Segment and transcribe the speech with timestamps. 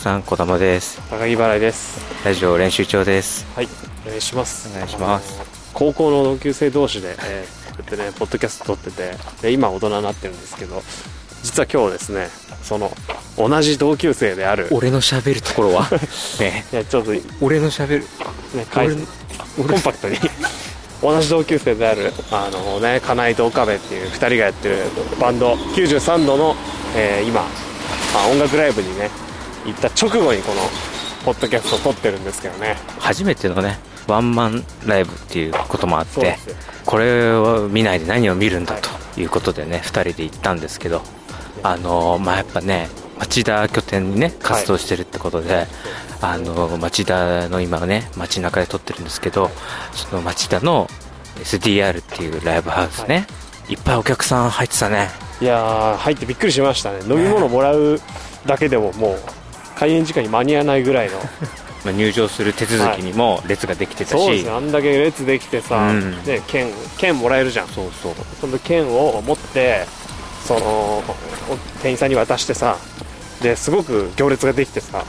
[0.00, 0.98] さん、こだまです。
[1.10, 2.00] 高木払いです。
[2.24, 3.46] ラジオ練習長です。
[3.54, 3.68] はい
[4.06, 4.68] お願いします。
[4.70, 5.40] お願いします。
[5.74, 10.82] 高校の同級生同士で、えーこうやってねポッドキャスト撮っててで今大人になってるんですけど
[11.42, 12.28] 実は今日ですね
[12.62, 12.90] その
[13.38, 15.88] 同じ同級生である俺の喋るところは？
[16.40, 16.64] ね。
[16.72, 18.06] いやちょっとね俺の喋る、
[18.66, 19.06] かい俺の
[19.68, 20.18] コンパクトに。
[21.02, 24.76] 同じ同級生であるあのね金井と岡部っていう2人がやってる
[25.18, 26.56] バンド93度の、
[26.94, 27.48] えー今、ま
[28.24, 29.08] あ、音楽ライブにね
[29.64, 30.60] 行った直後にこの
[31.24, 32.76] ポッドキャストを撮ってるんですけどね。
[32.98, 36.38] 初めてのね、ワンマンライブっていうこともあって
[36.86, 41.02] これを見ないで何を見るんだということでね、2人で行ったんですけど、
[41.62, 42.88] あのまあやっぱね、
[43.18, 45.66] 町田拠点にね、活動してるってことで、
[46.22, 49.50] あの町田の今ね、街中で撮ってるんですけど、
[49.92, 50.88] その町田の
[51.36, 53.26] SDR っていうライブハウスね、
[53.68, 55.08] いっぱいお客さん入ってたね。
[55.40, 57.00] いやー入ってびっくりしましたね。
[57.08, 58.00] 飲み物もらう
[58.46, 59.20] だけでももう
[59.80, 61.18] 開演時間に間に合わないぐらいの。
[61.84, 64.56] まあ入場する手続きにも列ができてたし、そうですよ。
[64.56, 66.22] あんだけ列できてさ、うん。
[66.24, 67.68] で券券もらえるじゃん。
[67.68, 68.12] そうそう。
[68.38, 69.86] その券を持って
[70.44, 71.04] そのお
[71.78, 72.76] 店員さんに渡してさ
[73.40, 75.04] ですごく行列ができてさ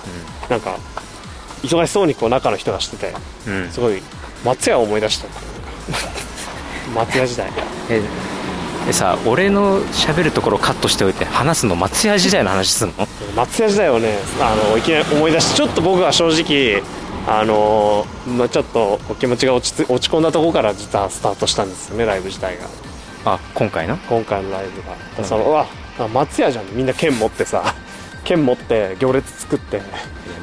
[0.50, 0.78] なんか
[1.63, 3.13] 忙しそうにこう中の人がしてて
[3.47, 4.02] うん、すごい
[4.45, 5.28] 松屋を思い出した。
[6.94, 7.50] 松屋時代。
[7.89, 8.02] え
[8.85, 13.07] でさ俺の喋るところカットしておいて話すの松屋時代の話すんの？
[13.35, 16.83] 松屋時代をねあのいきなり思い出してちょっと僕は正直
[17.27, 22.65] あのまあ、ちょっとお気持ちが落ち着落ち込んだところから実はスタートしたんですよねライブ自体が。
[23.23, 23.95] あ今回の？
[23.97, 25.23] 今回のライブが、うん。
[25.23, 25.67] そのうわ
[25.99, 26.75] あ松屋じゃん。
[26.75, 27.75] みんな剣持ってさ
[28.23, 29.81] 剣持って行列作って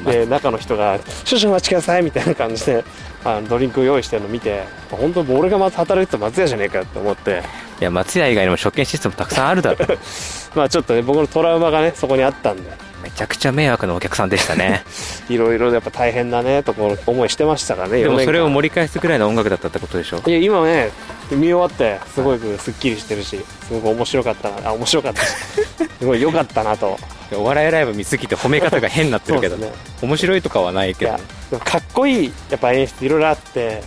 [0.05, 2.85] で中の人が「少々お待ちください」みたいな感じで
[3.25, 7.43] あのドリンク用意してるの見て本当俺がまず働いてた松屋じゃねえかよって思って
[7.79, 9.77] いや松屋以外にも食券システムたくさんあるだろ。
[10.53, 12.89] まあちょっとね僕のトラウマがねそこにあったんで。
[13.01, 14.83] めちゃくちゃ迷惑なお客さんでしたね。
[15.29, 17.97] いろいろやっぱ大変だねとこ思いしてましたからね。
[17.97, 18.17] 4年間で。
[18.17, 20.21] もそれを盛り返すぐらいの音楽だったってことでしょ。
[20.25, 20.91] いや今ね
[21.31, 25.25] 見終わってすごくすっきりしてるしすごく面白かったなあ面白かった。
[25.25, 25.29] し
[25.99, 26.99] すごい良かったなと。
[27.31, 29.71] お笑いライブ見すぎて褒め方が変になってるけど、ね。
[30.01, 31.59] 面白いとかはないけど。
[31.59, 33.81] かっこいいやっぱ演出いろいろあって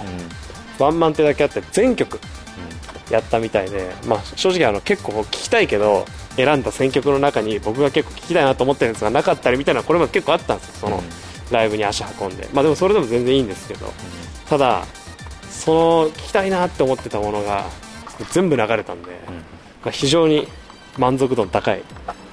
[0.78, 2.18] ワンマンってだけあって全曲
[3.12, 6.06] やったみたいで、まあ、正直あの結構聞きたいけど
[6.36, 10.74] 選んだ選曲の中に僕が結構聞きたいなと思ってるんですがなかったりみたいなこれも結構あったんですよ。
[10.80, 11.02] その
[11.50, 12.48] ライブに足運んで。
[12.54, 13.92] まあでもそれでも全然いいんですけど。
[14.48, 14.84] ただ
[15.50, 17.66] その聞きたいなって思ってたものが
[18.30, 19.10] 全部流れたんで、
[19.82, 20.48] まあ非常に
[20.98, 21.82] 満足度の高い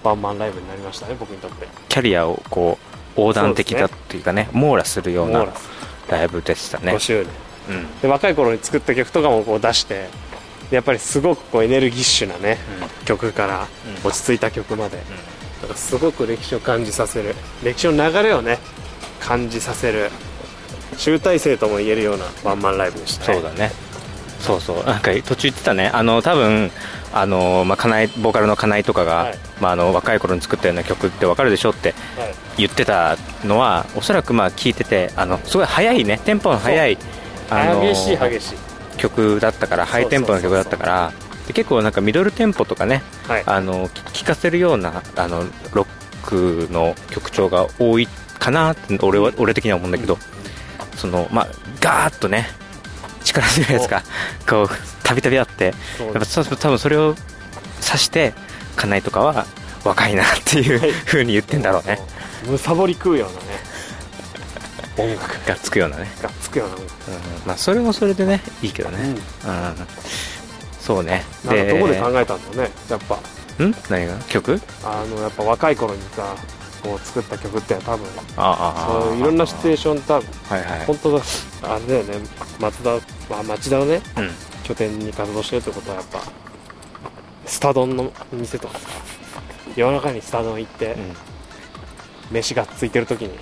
[0.04, 1.68] ワンマンライブになりましたね僕にとって。
[1.90, 2.78] キャリアをこ
[3.18, 5.46] う横断的だっていうかね網羅するような
[6.10, 6.94] ライブでしたね。
[6.94, 7.26] 5周
[7.68, 8.00] 年うん。
[8.00, 10.29] で若い頃に作った曲とかもこう出してで
[10.72, 12.58] やっぱりすごくこうエネルギッシュなね、
[13.06, 13.68] 曲から
[14.04, 14.10] うん。
[14.10, 14.98] 落ち着いた曲まで、
[15.62, 17.36] だからすごく歴史を感じさせる。
[17.64, 18.60] 歴史の流れをね
[19.20, 20.10] 感じさせる。
[20.98, 23.34] 集大成とも言えるようなワンマンライブでしたね。
[23.36, 23.72] そうだね。
[24.40, 24.84] そうそう。
[24.86, 25.90] なんか途中言ってたね。
[25.94, 26.72] あの多分
[27.14, 29.38] あの、まあ、金井ボーカルの金井とかが、はい。
[29.60, 32.36] まあ、あの若い頃に作ったような曲ってわかるでしょってはい。
[32.58, 36.20] 言ってたのはおそらくまあ聞いててあのすごい速いね。
[36.24, 36.98] テンポの速い。
[37.50, 38.69] あの激しい激しい
[39.00, 41.14] 曲だったからハイテンポの曲だったから
[41.48, 43.44] で結構なんかミドルテンポとかねはい。
[43.46, 45.44] あのき聴かせるようなあの
[45.74, 45.88] ロッ
[46.68, 48.08] クの曲調が多い
[48.38, 50.18] かなって俺は俺的には思うんだけど、
[50.96, 51.48] そのまあ
[51.82, 52.48] ガーッとね
[53.24, 54.02] 力強いやつが
[54.48, 54.68] こう
[55.04, 57.16] たびたびあってやっぱそう多分それを
[57.86, 58.34] 指して
[58.76, 59.46] 金井とかは
[59.84, 60.92] 若いなっていうはい。
[61.06, 62.00] 風に言ってんだろうね。
[62.48, 65.10] むさぼり食うようなね。
[65.16, 65.46] 音楽。
[65.48, 66.96] がっつくようなね、がつくような音楽う
[67.44, 67.48] ん。
[67.48, 69.16] まあそれもそれでねいいけどね、うん。
[70.80, 71.24] そうね。
[71.46, 73.16] なんかどこで考えたんだろうねやっぱ。
[73.64, 73.76] ん？
[73.90, 74.18] 何が？
[74.28, 74.60] 曲？
[74.84, 76.36] あのやっぱ若い頃にさ
[76.84, 78.08] こう作った曲って多分。
[78.38, 80.86] ああそういろんなシチュエーション多分はいはい。
[80.86, 81.24] 本当だ
[81.64, 82.28] あれだよね。
[82.60, 82.90] 松田、
[83.30, 84.32] まあ、町田をねうん。
[84.64, 86.22] 拠点に活動してるってことはやっぱ
[87.46, 88.90] スタ丼の店とかさ
[89.76, 91.16] 夜中にスタ丼行って、うん。
[92.32, 93.38] 飯がついてる時に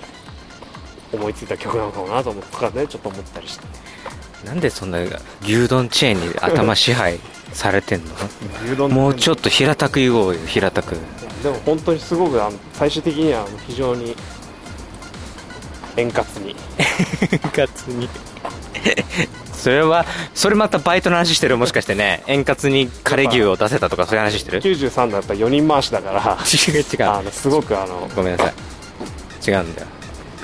[1.12, 3.66] 思いついた曲なのかもなと思ってとかねちょっと思ったりして。
[4.44, 4.98] なんでそんな
[5.42, 7.18] 牛丼チェーンに頭支配
[7.52, 8.14] されてんの？
[8.64, 10.96] 牛丼もうちょっと平たく言おうよ平たく。
[11.42, 14.14] でも本当にすごくあの最終的には非常に
[15.96, 16.54] 円滑に。
[17.32, 18.08] 円滑に。
[19.52, 21.56] それはそれまたバイトの話してる？
[21.56, 22.22] もしかしてね。
[22.28, 24.58] 円滑に枯れ牛を出せたとかそういう話してる？
[24.58, 26.38] 違93だったら4人回しだから。
[26.38, 27.10] う違う。
[27.10, 29.50] あのすごくあのごめんなさい。
[29.50, 29.97] 違うんだよ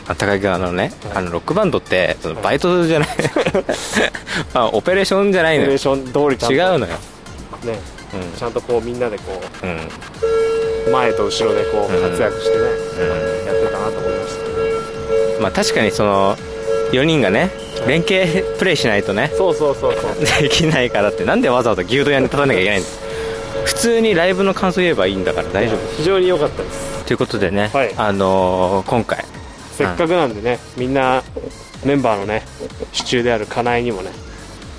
[0.07, 3.09] あ高木があのね、あのロックバンドってそのバイトじゃない。
[4.55, 5.67] あオペレーションじゃないのよ。
[5.67, 6.55] オペレーション通りちゃんと。
[6.55, 6.93] 違うのよ。
[7.65, 7.79] ね。
[8.15, 8.39] うん。
[8.39, 9.71] ちゃんとこうみんなでこうん。
[10.89, 12.11] う前と後ろでこううん。
[12.11, 13.47] 活躍してね、うん。
[13.47, 14.45] やってたなと思いました。
[14.45, 14.51] け
[15.37, 16.37] どまあ確かにその
[16.93, 17.51] 4人がね
[17.87, 20.01] 連携プレイしないとねそうそうそうそ
[20.39, 20.43] う。
[20.43, 22.99] できないからってなんでわざわざ牛丼屋に立たなきゃいけないんです
[23.65, 25.79] 普通にライブの感想言えばいいんだから大丈夫。
[25.97, 27.05] 非常に良かったです。
[27.07, 27.95] ということでね、はい。
[27.97, 29.25] あのー今回
[29.77, 31.23] せっかくなんでねみんな
[31.85, 32.43] メンバーのね
[32.93, 34.11] 支柱である金井にもね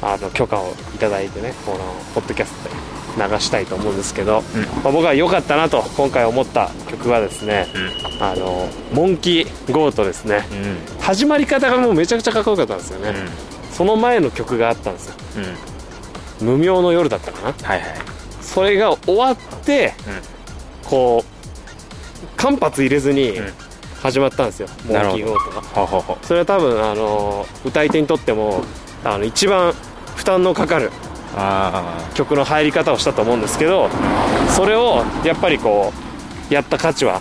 [0.01, 1.77] あの許可をいただいてねこの
[2.13, 2.75] ポッドキャストで
[3.15, 4.62] 流したいと思うんですけど、うん。
[4.83, 7.68] まあ、僕は良かったなと今回思った曲はですね、
[8.19, 10.45] あのモンキーゴートですね。
[10.51, 11.01] うん。
[11.01, 13.13] 始まり方がもうめちゃくちゃかっこよかったんですよね、
[13.71, 15.15] その前の曲があったんですよ。
[15.38, 15.44] うん。
[15.44, 15.56] うん
[16.41, 17.53] 無名の夜だったかな。
[17.65, 17.95] はいはい。
[18.41, 19.94] それが終わって、
[20.83, 23.53] こう間髪入れずにうん
[24.06, 25.78] 始まったんですよ、モンキーゴート
[26.12, 26.18] が。
[26.22, 28.63] それは多分あの歌い手にとっても
[29.04, 29.74] あの一番
[30.16, 30.92] 負担のかかる
[31.36, 33.90] あ曲の入り方をしたと思うんですけど
[34.56, 35.92] それをやっぱりこ
[36.52, 37.19] うやった価値は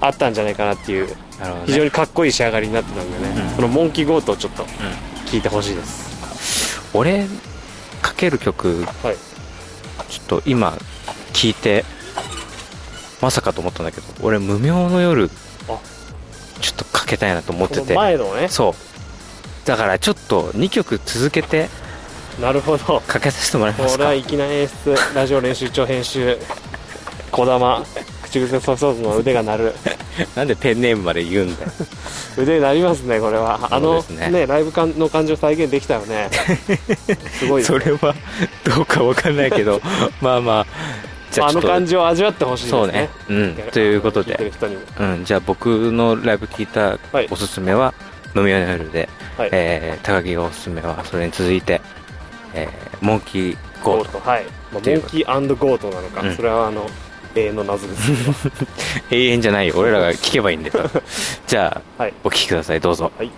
[0.00, 1.08] あったんじゃないかなっていう
[1.66, 3.56] 非常にかっこいい仕上がりになってたんでね、うん。
[3.56, 4.64] そのモンキーゴートをちょっと
[5.26, 7.26] 聴いてほしいです、俺
[8.00, 9.16] かける曲はい。
[10.08, 10.78] ちょっと今
[11.32, 11.84] 聞いて
[13.20, 15.30] まさかと思ったんだけど俺無名の夜
[17.06, 17.94] かけたいなと思ってて。
[17.94, 18.48] 前のね。
[18.48, 19.66] そう。
[19.66, 21.68] だからちょっと2曲続けて
[22.40, 23.00] なるほど。
[23.00, 24.04] かけさせてもらえますか。
[24.04, 26.36] これは粋な演出ラジオ練習長編集
[27.32, 27.84] 児玉
[28.22, 29.74] 口癖ソフトの腕が鳴る。
[30.34, 31.70] なんでペンネームまで言うんだよ。
[32.36, 33.68] 腕鳴りますねこれは。
[33.70, 34.28] あのね。
[34.28, 36.28] ねライブ感の感じを再現できたよね。
[37.38, 38.14] すごいですそれは
[38.64, 39.80] どうかわかんないけど。
[40.20, 40.66] まあまあ
[41.36, 42.80] じゃああの感じを味わってほしいですね。
[42.80, 43.10] そうね。
[43.28, 43.70] うん。
[43.70, 44.52] ということで。
[45.00, 47.28] うん、じゃあ僕のライブ聞いたはい。
[47.30, 47.92] おすすめは
[48.32, 49.50] 「無名の夜で」はい。
[49.52, 51.82] えー高木がおすすめはそれに続いて、
[52.54, 54.18] えーモンキーゴート。
[54.18, 56.36] はい、まあ、モンキーゴートなのか、うん。
[56.36, 56.88] それはあの
[57.34, 58.12] 永遠の謎です。
[59.10, 59.74] 永遠じゃないよ。
[59.76, 60.90] 俺らが聞けばいいんだよ
[61.46, 62.14] じゃあはい。
[62.24, 62.80] お聞きください。
[62.80, 63.12] どうぞ。
[63.18, 63.30] はい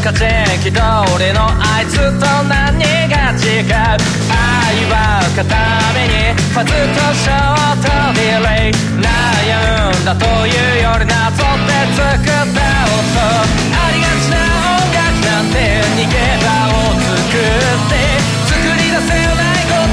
[0.00, 5.44] 文化的通りのあいつと何が違う愛は片
[5.92, 14.40] 目にファズとショートディレイ悩んだというよりなぞって作った音ありがちな
[14.72, 18.00] 音楽なんて逃げ場を作って
[18.48, 19.84] 作り出せないこ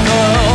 [0.42, 0.47] と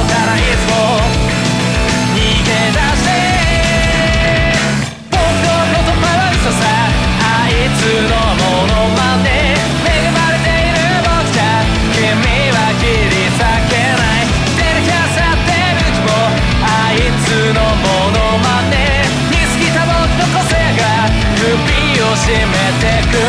[22.13, 23.24] 首を絞めてくる。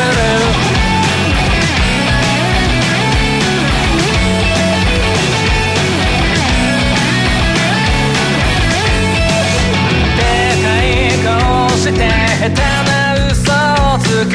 [10.17, 10.21] で
[10.63, 10.89] かい
[11.25, 12.57] 顔して下手
[12.91, 12.93] な
[13.31, 13.43] 嘘
[13.95, 14.35] をつく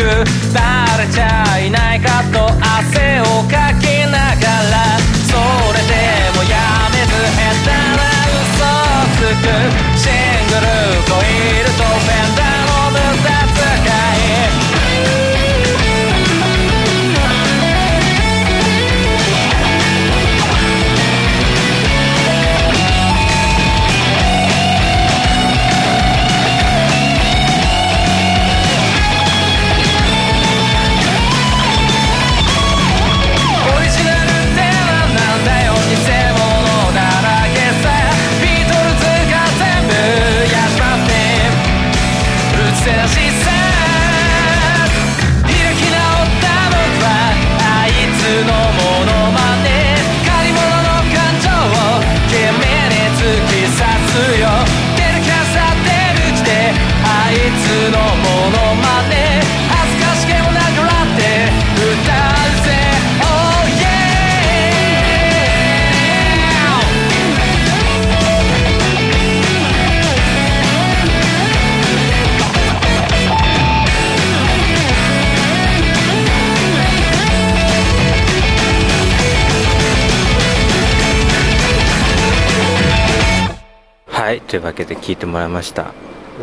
[84.50, 85.94] というわけで聞いてもらいました。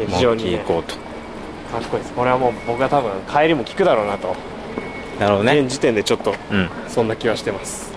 [0.08, 0.58] 非常にね。
[0.58, 0.94] モンキーゴート。
[0.94, 1.00] か
[1.80, 2.12] っこいいです。
[2.14, 4.34] これはもう僕は多分帰りも聞くだろうなと。
[5.18, 5.58] なるほどね。
[5.58, 6.70] 現時点でちょっとうん。
[6.88, 7.92] そんな気はしてます。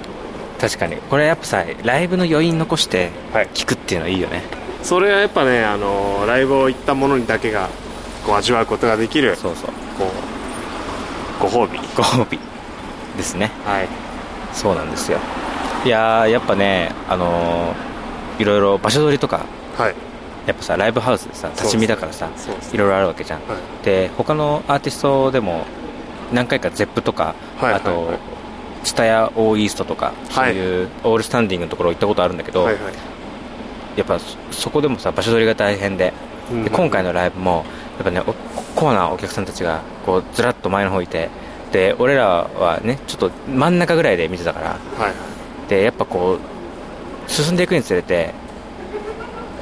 [0.60, 0.98] 確かに。
[0.98, 3.48] これやっぱさライブの余韻残してはい。
[3.54, 4.42] 聞くっていうのはいいよね。
[4.82, 7.70] それはやっぱねあのライブを行った者にだけが
[8.26, 9.72] こう味わうことができるそうそう。
[9.98, 10.10] こ
[11.40, 11.78] うご褒美。
[11.96, 12.40] ご褒美。
[13.16, 13.52] ですね。
[13.66, 13.88] はい。
[14.54, 15.20] そうなんですよ。
[15.86, 19.46] いやーやっぱねあのーいろいろ場所取りとか
[19.80, 19.96] はい。
[20.48, 23.86] やっぱさライブハウスでさ立ち見だからさそうですいろいろあるわけじゃん、はい。
[23.86, 25.66] で他のアーティストでも
[26.34, 28.14] 何回か ZEP とか、はいあと、
[28.84, 32.84] ツタヤオーイーストとかそういうオールスタンディングのところ行ったことあるんだけど、はいはい。
[33.96, 36.14] やっぱそそこでもさ場所取りが大変で
[36.52, 36.64] うん。
[36.64, 37.66] で今回のライブも
[37.98, 38.34] やっぱねお
[38.76, 41.30] コアなお客さんたちがこうずらっと前の方いて
[41.72, 45.70] で俺らはねちょっと真ん中ぐらいで見てたからはい。
[45.70, 46.38] でやっぱこ
[47.28, 48.34] う進んでいくにつれて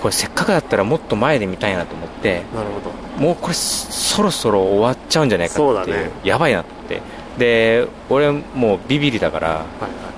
[0.01, 3.23] これせっかくだったらもっと前で見たいなと思ってなるほど。
[3.23, 6.11] もうこれそそろそろ終わっちゃうんじゃないかっていうね。
[6.23, 7.01] やばいなって。
[7.37, 9.63] で俺もうビビりだからはい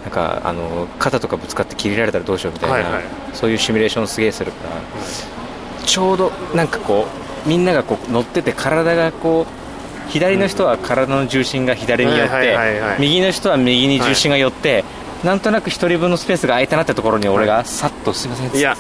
[0.04, 3.04] なんかあの肩とかぶつかって切れられたらどうしようみたいな、はいはい。
[3.34, 7.06] そういうシミュレーションすげえするから、ちょうどなんかこ
[7.46, 13.02] うみんながこう乗ってて体がこう左の人は体の重心が左に寄って、はいはいはいはい。
[13.02, 14.84] 右の人は右に重心が寄って、
[15.24, 18.78] なんとなく一人分のスペースが空いたなってところに俺がさっと「すいません」いや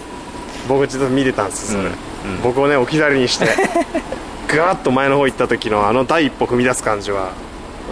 [0.70, 2.42] 僕ちょっと見てたんですそれ、うんうん。
[2.42, 3.48] 僕をね置き去りにして
[4.48, 7.32] ガーッと前の方行った時のあの第一歩踏み出す感じは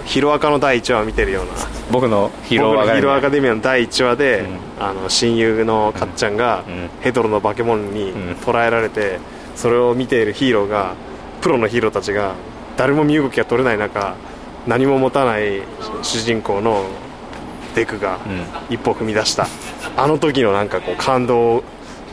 [0.05, 1.51] ヒロアカの第1話を見てるような。
[1.91, 4.45] 僕のヒーロー僕のヒーローアアカデミアの第1話で、
[4.79, 6.89] あの親友のかっちゃんが、うん。
[7.01, 8.35] ヘドロの化け物にん。
[8.45, 9.19] 捕らえられて、
[9.55, 10.93] それを見ているヒーローが
[11.41, 12.31] プロのヒーローたちが
[12.77, 14.13] 誰も身動きが取れない中
[14.65, 15.61] 何も持たない
[16.03, 16.85] 主人公の
[17.75, 18.19] デクが
[18.69, 18.73] うん。
[18.73, 19.45] 一歩踏み出した、
[19.97, 21.63] あの時のなんかこう感動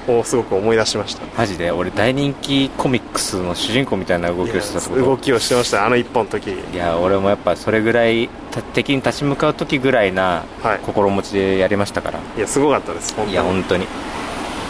[0.09, 1.23] をすごく思い出しました。
[1.39, 1.71] マジで？
[1.71, 5.05] 俺大人気コミックスの主人公みたいな動きをしてたってこと？
[5.05, 5.87] 動きをしてました。
[5.87, 6.51] あの一本の時。
[6.51, 10.79] いや俺もやっぱそれぐらいた敵に立ち向かう時ぐらいなはい。
[10.81, 13.15] 心持ちでやりましたから、いやすごかったです。
[13.15, 13.87] 本当いにや本当に。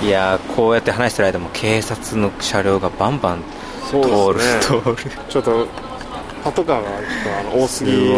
[0.02, 3.42] いやこうやって話してる間も警察の車両がバンバン
[3.88, 4.60] 通るね。
[4.60, 4.96] 通る。
[5.28, 5.66] ちょっと
[6.42, 7.90] パトカーがちょっとあの多すぎ。
[7.90, 8.14] す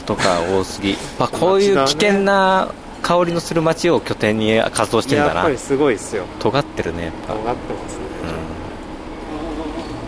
[0.00, 2.72] パトカー多すぎ、まあ、こういう危険な
[3.08, 5.34] 香りのする街を拠点に活動してんだな。
[5.34, 6.26] やっぱりすごいですよ。
[6.40, 8.04] 尖ってるねやっぱ、尖ってますね。
[8.04, 8.28] う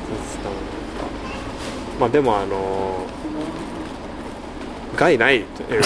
[0.06, 0.44] そうですか
[1.98, 3.20] まあでもあのー
[4.98, 5.82] 害ないという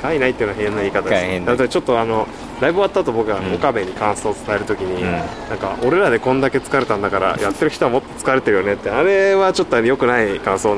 [0.00, 2.28] 害ないっていうのは変な言い方ですだってちょっとあの
[2.60, 5.10] ライブ終わった後僕は岡部に感想を伝えるときに、うん。
[5.10, 10.76] なんか俺らでこんだけ疲れたんだからやってる人はもっと疲れてるよねってあれはちょっと良くない感想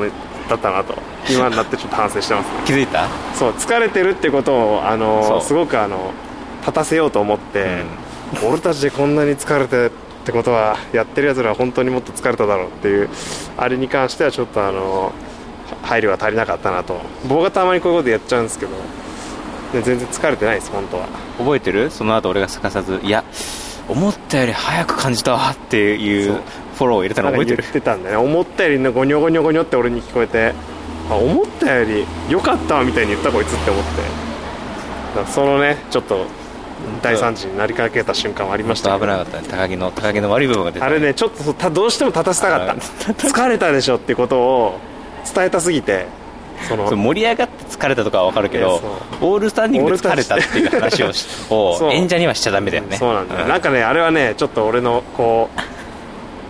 [0.51, 0.95] だったなと。
[1.31, 3.07] 今になってちょっと反省してますん 気づいた？
[3.35, 6.13] そう疲れてるってことをあのすごくあの
[6.63, 7.83] 立たせようと思って、
[8.47, 9.91] 俺たちでこんなに疲れてっ
[10.25, 13.09] てことはやってるやつらは本当にもっと疲れただろうっていう
[13.57, 15.13] あれに関してはちょっとあの
[15.83, 17.01] 配慮が足りなかったなと。
[17.27, 18.73] 僕がたまにこういうことやっちゃうんですけど
[19.73, 21.07] で全然疲れてないです本当は。
[21.39, 21.91] 覚えてる？
[21.91, 23.25] その後俺がすかさずいや
[23.89, 26.41] 思ったより早く感じたわっていう
[26.81, 27.63] フォローを入れたの覚えてる？
[27.63, 28.27] 言ってたんだよね。
[28.29, 30.55] 思ったよりねゴニョゴニョゴニョって俺に聞こえて
[31.11, 33.91] あ思ったより良かったわみたいに言ったこいつって思って。
[35.33, 36.25] そのねちょっと
[37.03, 39.49] 大惨事になりかけた瞬間はありました危なかったね。
[39.51, 42.73] 高木の高木の悪い部分が出たあれねちょっとたどうしても立たせたかった。
[42.73, 44.79] あ疲れたでしょってことを
[45.35, 46.07] 伝えたすぎて
[46.69, 48.79] その盛り上がって疲れたとかは分かるけど
[49.21, 51.03] そオールスタンディングで疲れたっていう話
[51.51, 52.97] を 演者にはしちゃダメだよね。
[52.97, 55.61] そうなんだよ、なんかねあれはねちょっと俺のこう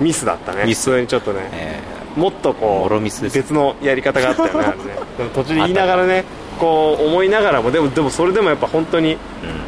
[0.00, 0.64] ミスだったね。
[0.64, 1.80] ミスにちょっとね、え
[2.16, 4.74] もっとこもう別のやり方があったよね。
[5.18, 6.24] でも途中で言いながらね
[6.58, 9.16] こう思いながらもでもでもそれでもやっぱ本当に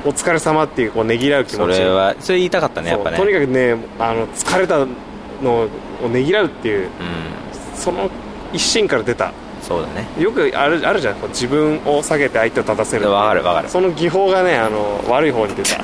[0.05, 1.81] お疲れ様っていうこうねぎらう気ーそ持ち。
[1.81, 3.16] れはそれ言いたかったねやっぱね。
[3.16, 4.79] とにかくねあの疲れた
[5.42, 5.68] の
[6.05, 6.88] をねぎらうっていううん。
[7.75, 8.11] その
[8.53, 9.33] 一心から出た。
[9.62, 10.09] そうだね。
[10.18, 11.14] よくあるあるじゃん。
[11.14, 13.68] こう自分を下げて相手を立たせるわかるわかる。
[13.68, 15.77] その技法がねあの悪い方に出た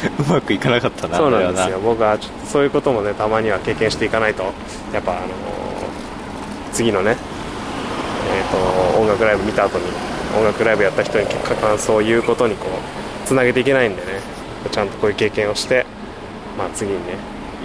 [0.18, 1.78] うまくいかなかったなそうなんですよ。
[1.80, 4.44] 僕はちょっとそういうこともねたまには経験していかないと。
[4.92, 5.20] やっぱあの
[6.72, 7.16] 次のね
[8.32, 9.84] えー、と音楽ライブ見た後に
[10.38, 14.40] 音楽ライブやった人に結果感想を言うことにこうつなげていけないんでね。
[14.70, 15.86] ちゃんとこういう経験をして、
[16.58, 17.14] まあ、次にね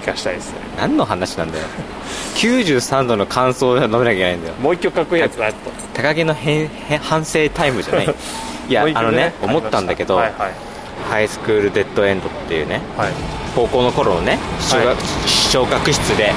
[0.02, 0.60] 生かしたいですね。
[0.78, 1.66] 何の話なんだよ。
[2.36, 4.56] 93度の感想を述べなきゃいけないんだよ。
[4.56, 5.56] もう一曲かっこいいやつだと
[5.94, 8.06] 高木の変変反省タイムじゃない。
[8.68, 10.75] いやもう一曲あのね思ったんだけど、はいはい
[11.10, 13.12] ハイスクールデッドエンドっていうねはい。
[13.56, 14.98] 高校の頃のね小学,、はい。
[15.30, 16.32] 小学室で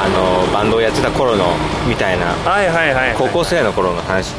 [0.00, 1.46] あのバンドをやってた頃の
[1.88, 3.08] みたいなはいはいはい。
[3.08, 4.34] はい高校生の頃の話。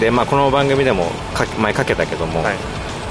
[0.00, 2.56] で、まあ、この番組でもか前かけたけども、はい。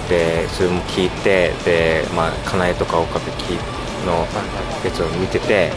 [0.10, 3.26] でそれも聞いてで、まあ、かなえとか岡部
[4.06, 4.26] の
[4.84, 5.72] やつを見てて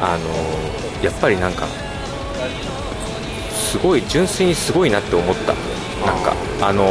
[0.00, 1.66] あのやっぱりなんか
[3.52, 5.54] すごい純粋にすごいなって思った。
[6.04, 6.84] なんかあの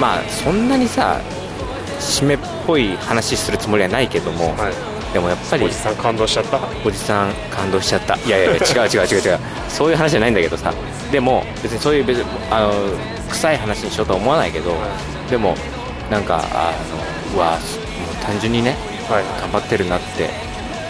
[0.00, 1.20] まあそんなにさ
[1.98, 5.12] 締めっぽい話するつもりはないけども、はい。
[5.12, 6.58] でもやっぱりおじさん感動しちゃった？
[6.86, 8.16] おじさん感動しちゃった。
[8.16, 9.38] いやいや違う違う違う違う。
[9.68, 10.72] そういう話じゃないんだけどさ。
[11.12, 12.72] でも別にそういう別にあの
[13.28, 14.74] 臭い話にしようとは思わないけど、
[15.28, 15.56] でも
[16.10, 16.72] なんかあ
[17.34, 18.76] のうわもう単純にね
[19.10, 19.24] はい。
[19.40, 20.22] 頑張ってるなって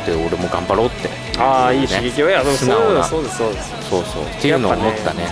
[0.06, 1.08] で俺も頑張ろうって。
[1.38, 3.04] ああいい刺激をいやでもそう素直な。
[3.04, 3.72] そうですそうです。
[3.90, 4.22] そうそう。
[4.22, 5.26] っていうのを思ったね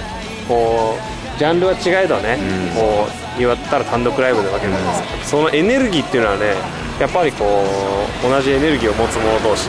[0.49, 2.75] こうジャンルは違えどね、うん。
[2.75, 6.55] こう言ったら単独ライブなわけなんですけど、そのエネルギーっていうのはね
[7.01, 9.69] やっぱりこう同じエネルギーを持つ者同士、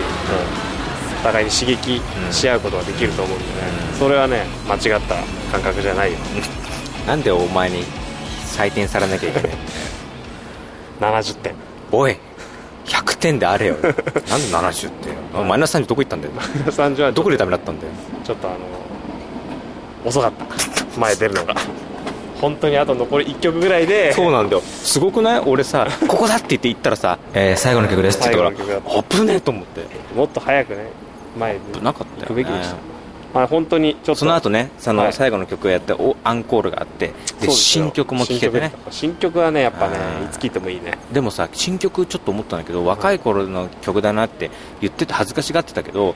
[1.22, 2.02] お互いに刺激
[2.32, 3.52] し合うことができると思うんでね、
[4.00, 5.16] それはね間違った
[5.52, 6.18] 感覚じゃないよ。
[7.08, 7.84] なんでお前に
[8.46, 9.52] 採点されなきゃいけない？
[11.24, 11.54] 70点。
[11.92, 12.18] おい
[12.86, 13.76] 100点であれよ。
[13.84, 16.34] なんで70ってあマイナス30どこ行ったんだよ
[16.66, 17.94] ？30はどこでダメだったんだよ？
[18.24, 18.58] ちょっとあの
[20.06, 20.46] 遅かった
[21.00, 21.56] 前出るのが。
[22.42, 24.14] 本当にあと残り1曲ぐらいで。
[24.14, 24.62] そうなんだよ。
[24.62, 25.40] すごくない？
[25.40, 29.82] 俺さここだって言って行ったらさ、えー最後の曲ですって言ったから危ねえと思って。
[30.16, 30.86] もっと早くね
[31.38, 32.22] 前に危なかったよね。
[32.22, 32.78] 行くべきでした、
[33.34, 35.14] まあ、本当にちょっとその後ねそのはい。
[35.14, 38.72] 最後の曲をやっておアンコールがあってで新曲も聴けてね。
[38.90, 40.98] 新曲はねやっぱねうんいつ聴いてもいいね。
[41.12, 46.16] でもさ新曲ちょっと思ったんだけど若い頃の曲だなって言ってて恥ずかしがってたけど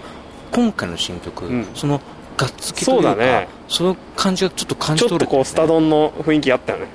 [0.54, 1.68] 今回の新曲、うん。
[1.76, 2.00] その
[2.38, 3.48] がっつきというかそうだね。
[3.68, 6.88] その感じがちょっと感じちょっとこうスタ丼の雰囲気あったよね。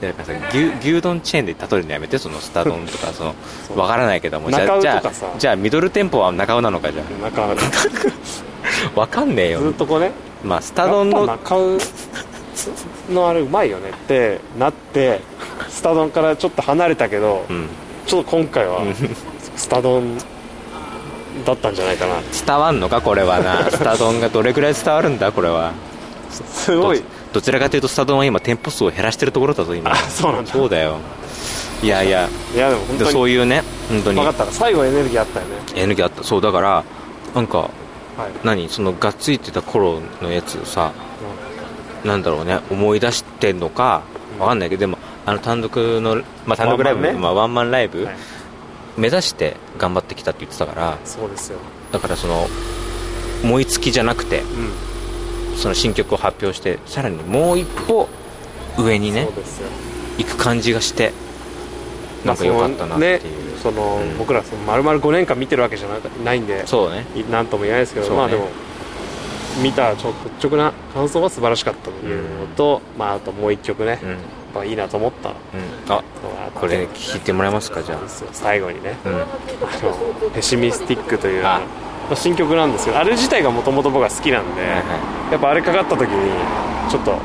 [0.00, 3.34] でなんかさ牛牛丼チェーンで例えるのやめてそのスタ丼とか その
[3.68, 3.78] そう。
[3.78, 7.54] わからないけどもじゃ中尾あじゃあじゃあミドル店舗は中尾なのかじゃなんかあ
[8.98, 9.60] わかんねえよ。
[9.60, 10.12] ずっとこうね。
[10.42, 11.78] まあスタ丼の中尾
[13.10, 15.20] のあれうまいよねってなって
[15.68, 17.68] スタ丼からちょっと離れたけど、うん。
[18.06, 18.80] ちょっと今回は
[19.56, 20.16] スタ丼
[21.44, 22.14] だったんじゃないかな。
[22.46, 23.68] 伝わんのかこれはな。
[23.70, 25.72] スタ丼がどれくらい伝わるんだこれは。
[26.30, 26.98] すごい。
[26.98, 29.92] どどちらかというとスタ丼は今店舗数を減らしてるところだぞ今。
[29.92, 30.52] あそうなんだ。
[30.52, 30.96] そうだよ。
[31.82, 32.28] いやいや。
[32.54, 34.16] いやでも本で当にそういうね本当に。
[34.20, 34.52] 分かった。
[34.52, 35.52] 最後エネルギーあったよね。
[35.74, 36.24] エネルギーあった。
[36.24, 36.84] そうだから
[37.34, 37.70] なんかはい、
[38.44, 38.68] 何？
[38.68, 40.92] そのがっついてた頃のやつさ
[42.04, 42.58] なんだろうね。
[42.70, 44.02] 思い出してんのか
[44.38, 47.20] わかんないけどでもあの単独の、まあ、単独ライブワンマンね。
[47.20, 48.16] まあ、ワンマンライブ、はい
[48.96, 51.58] 目指して頑張ってきたって言ってたからそうですよ。
[51.92, 52.46] だからその
[53.44, 55.56] 燃え尽きじゃなくてうん。
[55.56, 58.08] その新曲を発表してさらにもう一歩
[58.78, 59.28] 上にね
[60.16, 61.12] 行く感じがして
[62.24, 64.18] なんか良かったなっていう、その、うん。
[64.18, 67.06] 僕らその丸々5年間見てるわけじゃなないんでそうね。
[67.16, 68.16] いなんとも言えないですけど、ね。
[68.16, 68.48] まあでも
[69.62, 70.06] 見た率
[70.42, 73.98] 直な感想は素晴らしかったというのと、まああともう一曲ね、
[74.54, 75.30] うん、いいなと思った。
[75.30, 75.34] の
[75.88, 78.28] あがあこれ聞いてもらえますかじゃそうですよ。
[78.32, 79.14] 最後にねあうん。
[79.16, 81.44] あのペシミスティックという
[82.14, 87.16] 新曲なんですけどあれ自体がもともと僕は好きなんで、はいはやっぱあれかかった時にちょっと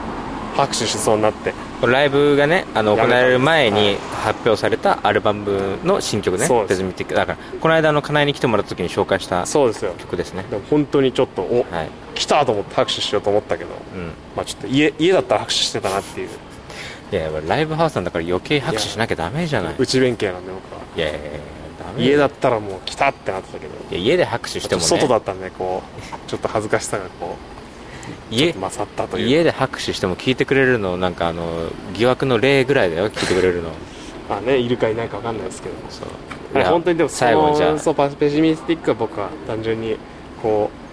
[0.55, 3.97] 拍手しそうになってライブがねあの行われる前はにい。
[4.23, 6.69] 発表されたアルバムの新曲ねそうです。
[6.69, 9.93] デズミティックだからこの間の金井に来てもらった時に紹介したそうですよ。
[9.97, 10.43] 曲ですね。
[10.49, 16.29] でも本当にちょっとおはい、来たと思って拍手しようと思ったけど、うん、まあちょっと家家だったら拍手してたなっていう。
[17.11, 19.75] いやライブハウスなんだから余計拍手しなきゃダメじゃない。
[19.77, 20.81] 内弁慶なんで僕は。
[20.95, 21.29] いやいやいや
[21.97, 23.73] 家だだったらもう来たってなってたけど。
[23.91, 24.87] いや家で拍手してもね。
[24.87, 27.54] 外だったんでこうちょっと恥ずかしさがこう
[28.29, 29.27] 家と勝ったという。
[29.27, 33.69] 家で拍手しても聞いてくれるのなんかあの疑惑の例ぐらいだよ聞いてくれるの。
[34.29, 36.63] まあねいるかいないか分かんないですけどそう。
[36.63, 37.79] 本当にでも最後にじゃあ。
[37.79, 39.97] そうパペシミスティックは僕は単純に
[40.41, 40.84] こう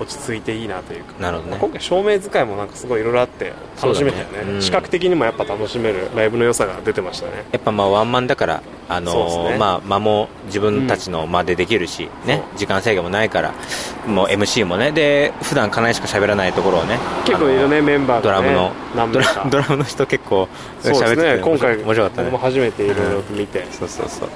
[0.00, 1.14] 落ち着いていいなというか。
[1.20, 1.56] なるほどね。
[1.60, 4.44] 今回照明使いもなんかすごいいろいろあって楽しめたよね。
[4.44, 4.52] ね。
[4.54, 4.62] うん。
[4.62, 7.44] 視覚的にもやっぱ楽しめるライブの良さが出てましたね。
[7.52, 9.56] やっぱまあワンマンだからあのね。
[9.58, 13.54] まあ間も自分たちの間でできるし、ね時間制限もないから
[14.06, 20.48] もう MC もねで普段かなりしか喋らないところをね結構いるねメンバーが、ね、ドラムのドラドラムの人結構
[20.82, 22.30] 喋っててね今回面白かったね。
[22.30, 24.28] 僕も初めていろいろと見て、そうそうそう。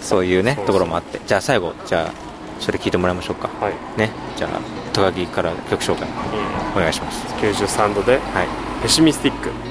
[0.00, 1.20] そういうねところもあって。
[1.26, 2.12] じゃあ最後じゃあ
[2.60, 3.48] それ聞いてもらいましょうか。
[3.60, 4.10] はい、ね。
[4.36, 6.08] じゃあ高木から曲紹介
[6.74, 7.26] お願いします。
[7.34, 8.48] 93度ではい。
[8.82, 9.69] ペシミスティック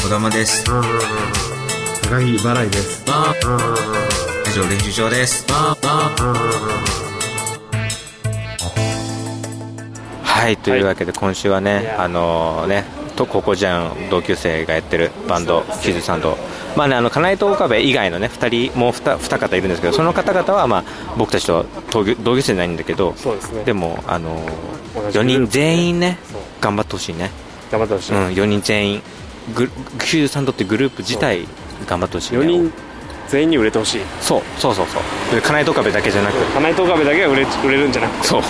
[0.00, 0.64] どうも皆様小玉です。
[0.64, 0.72] 高
[2.20, 3.04] 木払いです。
[4.48, 5.46] 以上練習場です。
[10.22, 11.84] はいというわけで今週はね、い。
[11.84, 12.84] やあのね
[13.16, 16.36] と高校ジャン同級生がやってるバンドキズサンド
[16.76, 20.84] まあねあの金井と岡部以外のね2人もう 2, 二方いるんですけどその方々はまあ
[21.18, 23.64] 僕たちと同級同級生じゃないんだけどそうですね。
[23.64, 24.40] でもあの
[24.94, 26.18] 同じ4人全員ね
[26.60, 27.30] 頑張ってほしいね。
[27.70, 29.02] 頑張ってほしい、うん4人全員
[29.54, 29.68] グ
[30.00, 31.46] キズサンドってグループ自体
[31.86, 32.40] 頑張ってほしいね。
[32.40, 32.72] 4人
[33.28, 34.00] 全員に売れてほしい。
[34.20, 35.34] そうそうそうそう。
[35.34, 36.34] で金井と岡部だけじゃなく。
[36.54, 38.28] 金井と岡部だけが売れ売れるんじゃなくて。
[38.28, 38.42] そう。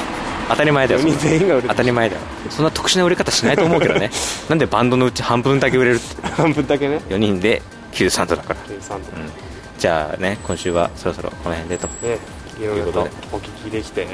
[0.49, 1.01] 当たり前だよ。
[1.01, 2.23] 4人全員が売れて当たり前だよ。
[2.51, 4.11] そんな特殊な売れ方しないと思うけどね。
[4.49, 6.27] なんでバンドのうち半分だけ売れるって。
[6.37, 7.01] 半分だけね。
[7.09, 9.31] 4人で93とだから、計算とうん、
[9.79, 11.87] じゃあね今週はそろそろこの辺でと。
[12.03, 12.19] ね
[12.61, 14.11] いろいろとお聞きできてね、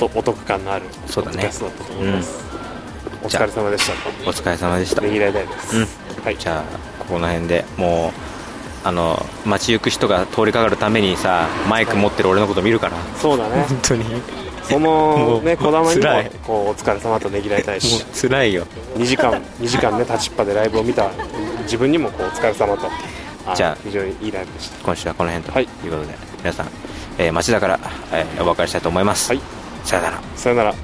[0.00, 0.08] うん。
[0.14, 1.36] おお得感のあるそうだね。
[1.36, 2.44] ポッドキャストだったと思います、
[3.22, 3.92] お疲れ様でした。
[4.30, 5.00] お疲れ様でした。
[5.02, 6.36] ねぎらいたいです、うんはい。
[6.38, 12.96] じゃあここの辺でもうあの街行く人が通りかかるためにさマイク持ってる俺のこと見るから。
[13.16, 13.64] そうだね。
[13.68, 14.04] 本当に。
[14.04, 14.20] も
[14.64, 18.66] そのね児玉にもこうお疲れ様とねぎらいたいうし辛いよ。
[18.96, 21.10] 2時間2時間ね 立ちっぱでライブを見た
[21.64, 22.88] 自分にもこうお疲れ様と
[23.54, 24.82] じゃあ非常にいいライブでした。
[24.84, 25.64] 今週はこの辺とはい。
[25.64, 26.68] いうことで、皆さん、
[27.18, 27.78] えー街だから、
[28.12, 29.40] えーお別れしたいと思います、はい。
[29.84, 30.20] さよなら。
[30.36, 30.74] さよなら